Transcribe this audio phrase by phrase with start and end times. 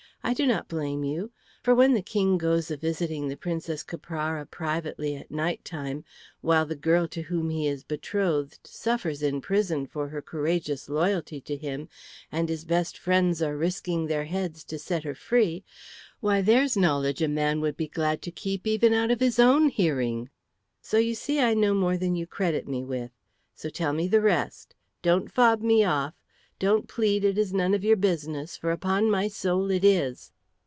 [0.23, 1.31] I do not blame you.
[1.63, 6.05] For when the King goes a visiting the Princess Caprara privately at night time
[6.41, 11.41] while the girl to whom he is betrothed suffers in prison for her courageous loyalty
[11.41, 11.89] to him,
[12.31, 15.63] and his best friends are risking their heads to set her free,
[16.19, 19.69] why, there's knowledge a man would be glad to keep even out of his own
[19.69, 20.29] hearing.
[20.83, 23.09] So you see I know more than you credit me with.
[23.55, 24.75] So tell me the rest!
[25.01, 26.13] Don't fob me off.
[26.59, 30.31] Don't plead it is none of your business, for, upon my soul, it is."